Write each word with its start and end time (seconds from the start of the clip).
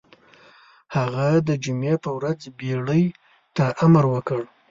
هغه 0.95 1.27
د 1.47 1.49
جمعې 1.63 1.95
په 2.03 2.09
ورځ 2.17 2.39
بېړۍ 2.57 3.05
ته 3.55 3.65
امر 3.85 4.03
وکړ. 4.13 4.39